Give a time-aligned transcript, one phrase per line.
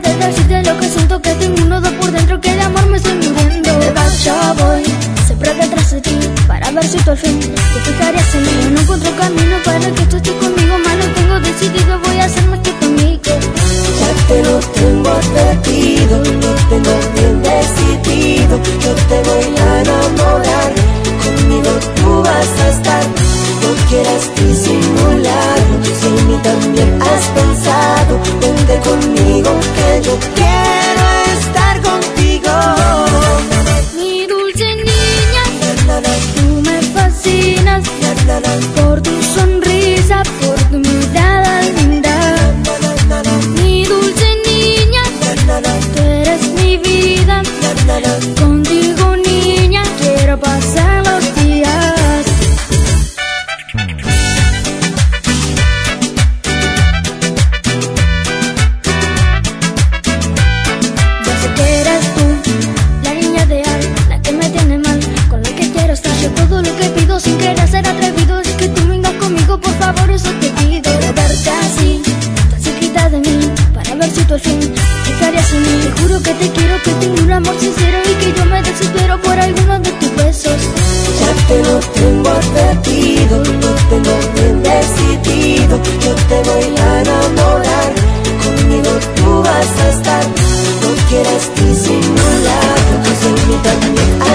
[0.00, 2.86] para de decirte lo que siento que tengo un nodo por dentro que de amor
[2.86, 3.78] me estoy muriendo.
[3.78, 4.84] De back voy,
[5.26, 8.48] siempre detrás de ti para ver si tú al fin te fijarías en mí.
[8.64, 10.65] Yo no encuentro camino para que tú estés conmigo.
[75.16, 75.68] Fijarías en mí.
[75.82, 79.20] Te juro que te quiero, que tengo un amor sincero y que yo me desespero
[79.22, 80.60] por alguno de tus besos.
[81.20, 87.92] Ya te lo tengo advertido, lo tengo bien decidido, yo te voy a enamorar,
[88.42, 90.24] conmigo tú vas a estar,
[90.82, 92.76] no quieras disimular,
[93.20, 94.25] si en mí también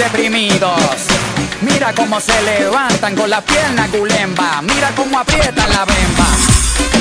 [0.00, 0.80] deprimidos.
[1.60, 4.62] Mira cómo se levantan con la pierna gulemba.
[4.62, 6.28] Mira cómo aprietan la bemba.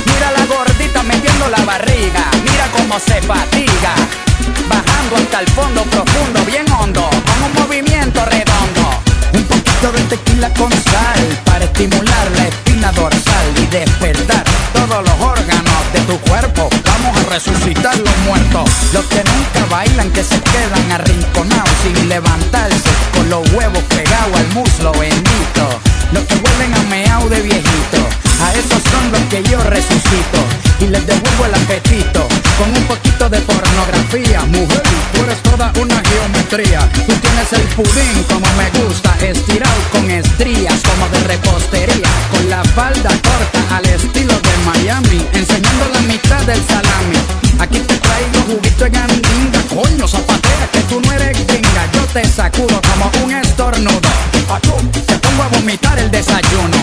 [0.06, 2.26] Mira la gordita metiendo la barriga.
[2.44, 3.94] Mira cómo se fatiga.
[4.68, 6.09] Bajando hasta el fondo profundo,
[24.36, 25.66] al muslo bendito.
[26.12, 28.02] Los que vuelven a meao de viejito,
[28.42, 30.40] a esos son los que yo resucito
[30.80, 34.42] y les devuelvo el apetito con un poquito de pornografía.
[34.46, 36.90] Mujer, tú eres toda una geometría.
[37.08, 42.64] Tú tienes el pudín como me gusta, estirado con estrías como de repostería, con la
[42.64, 47.18] falda corta al estilo de Miami, enseñando la mitad del salami.
[47.60, 49.29] Aquí te traigo juguito de gandinga,
[52.28, 54.00] sacudo como un estornudo.
[55.06, 56.78] Te pongo a vomitar el desayuno.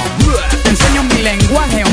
[0.63, 1.85] Te enseño mi lenguaje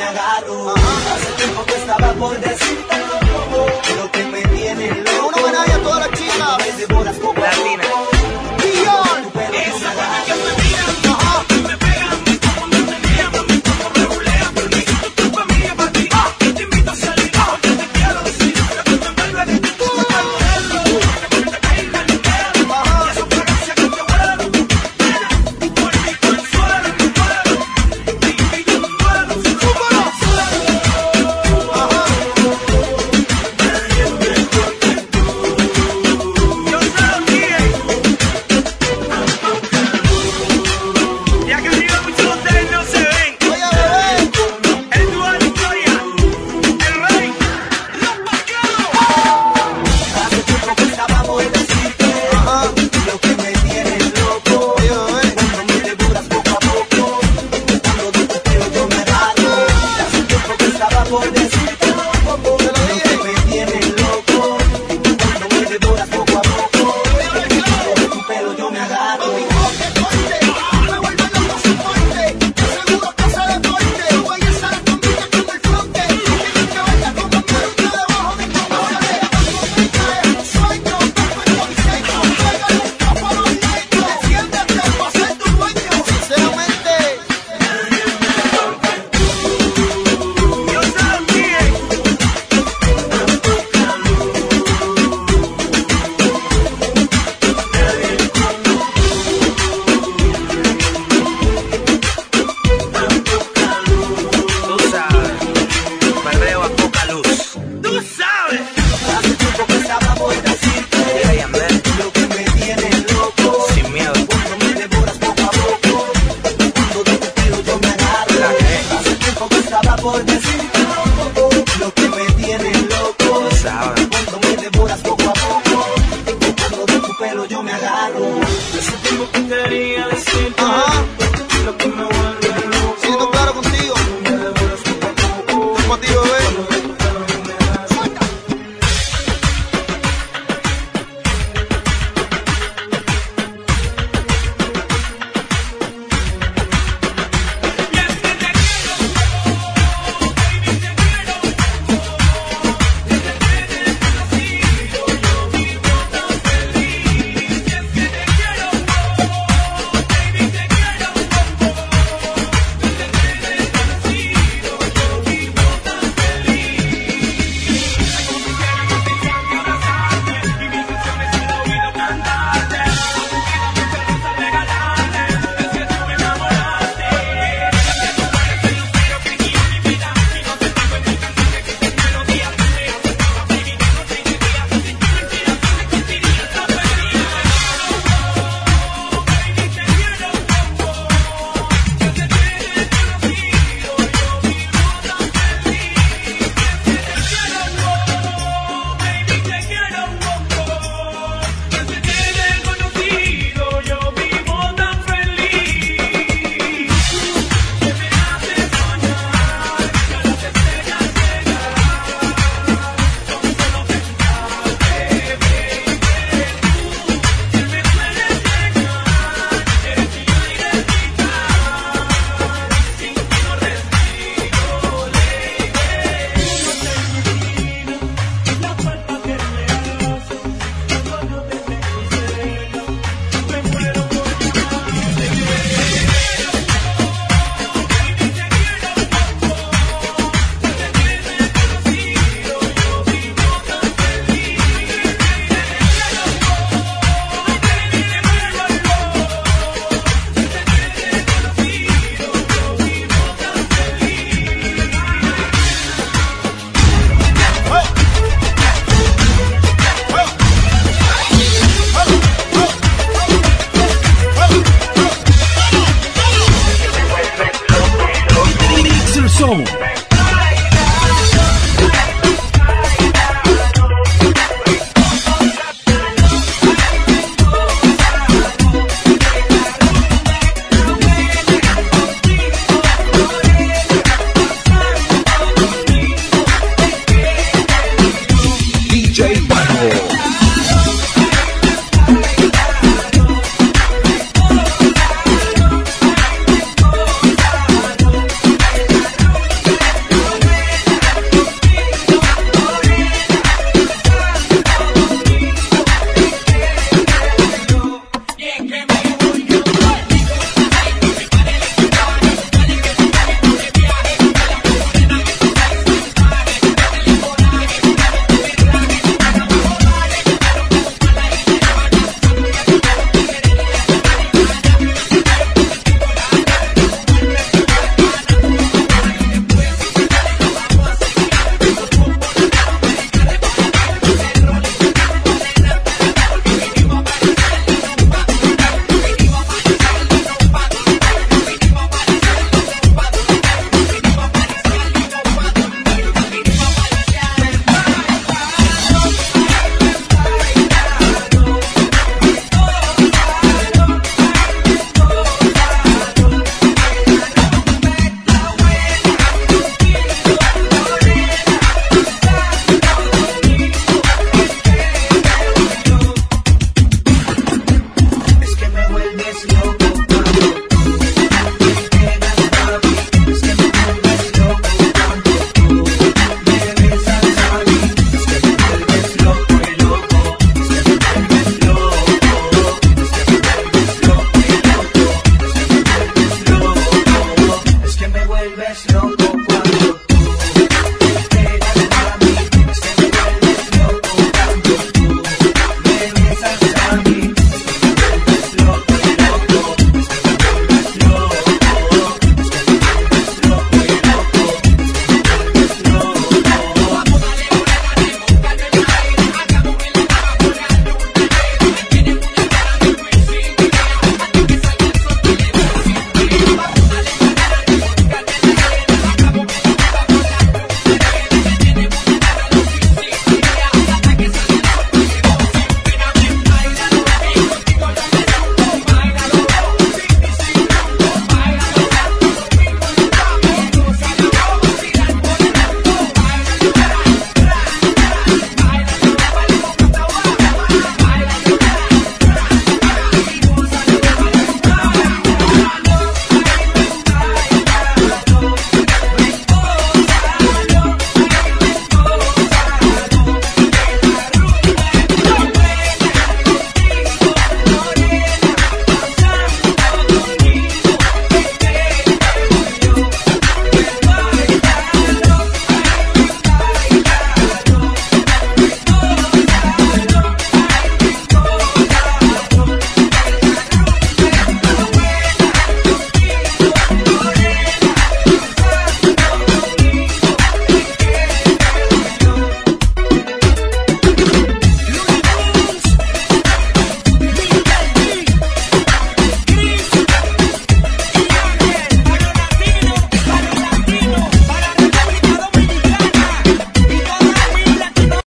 [0.00, 0.74] me agarro.
[1.12, 2.96] Hace tiempo que estaba por decirte
[3.96, 5.28] lo que me tiene loco.
[5.28, 6.36] Una homenaje a todas las chicas.
[6.36, 7.40] Cuando me devoras poco